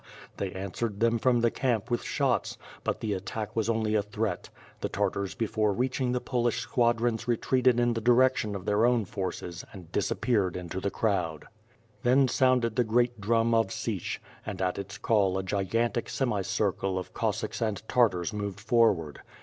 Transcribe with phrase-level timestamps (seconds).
[0.37, 4.49] They answered them from the camp with shots, but the attack was only a threat.
[4.79, 9.63] The Tartars before reaching the Polish squadrons retreated in the direction of their own forces
[9.71, 11.41] and disappeared in the crowd.
[11.41, 11.49] iy5 ^y^TII FIRE AND iSWORD.
[12.21, 17.13] Then sounded the great drum of Sich, and at its call a gigantic semicircle of
[17.13, 19.21] Cossacks and Tartars moved forward.